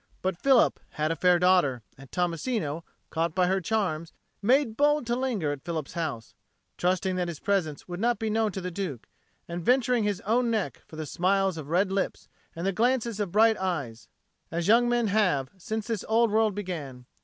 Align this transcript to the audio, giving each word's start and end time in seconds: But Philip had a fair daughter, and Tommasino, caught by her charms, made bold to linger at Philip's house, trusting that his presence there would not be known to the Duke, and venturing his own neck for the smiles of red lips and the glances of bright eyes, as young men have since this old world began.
But 0.23 0.35
Philip 0.41 0.79
had 0.93 1.11
a 1.11 1.15
fair 1.15 1.37
daughter, 1.37 1.83
and 1.95 2.09
Tommasino, 2.11 2.83
caught 3.11 3.35
by 3.35 3.45
her 3.45 3.61
charms, 3.61 4.13
made 4.41 4.75
bold 4.75 5.05
to 5.05 5.15
linger 5.15 5.51
at 5.51 5.63
Philip's 5.63 5.93
house, 5.93 6.33
trusting 6.75 7.17
that 7.17 7.27
his 7.27 7.39
presence 7.39 7.81
there 7.81 7.85
would 7.93 7.99
not 7.99 8.17
be 8.17 8.27
known 8.31 8.51
to 8.53 8.61
the 8.61 8.71
Duke, 8.71 9.05
and 9.47 9.63
venturing 9.63 10.03
his 10.03 10.19
own 10.21 10.49
neck 10.49 10.81
for 10.87 10.95
the 10.95 11.05
smiles 11.05 11.55
of 11.55 11.69
red 11.69 11.91
lips 11.91 12.27
and 12.55 12.65
the 12.65 12.71
glances 12.73 13.19
of 13.19 13.31
bright 13.31 13.57
eyes, 13.59 14.07
as 14.49 14.67
young 14.67 14.89
men 14.89 15.05
have 15.05 15.51
since 15.59 15.85
this 15.85 16.03
old 16.07 16.31
world 16.31 16.55
began. 16.55 17.05